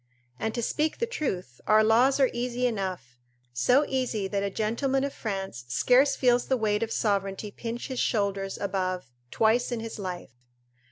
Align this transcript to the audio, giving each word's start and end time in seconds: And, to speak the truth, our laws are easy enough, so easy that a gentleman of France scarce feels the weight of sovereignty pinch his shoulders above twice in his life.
And, 0.39 0.55
to 0.55 0.63
speak 0.63 0.97
the 0.97 1.05
truth, 1.05 1.61
our 1.67 1.83
laws 1.83 2.19
are 2.19 2.31
easy 2.33 2.65
enough, 2.65 3.19
so 3.53 3.85
easy 3.87 4.27
that 4.29 4.41
a 4.41 4.49
gentleman 4.49 5.03
of 5.03 5.13
France 5.13 5.63
scarce 5.67 6.15
feels 6.15 6.47
the 6.47 6.57
weight 6.57 6.81
of 6.81 6.91
sovereignty 6.91 7.51
pinch 7.51 7.85
his 7.87 7.99
shoulders 7.99 8.57
above 8.57 9.11
twice 9.29 9.71
in 9.71 9.79
his 9.79 9.99
life. 9.99 10.31